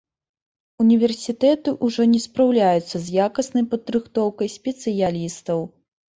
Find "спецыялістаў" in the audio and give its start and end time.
4.57-5.59